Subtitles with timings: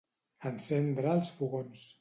[0.51, 1.89] Encendre els fogons.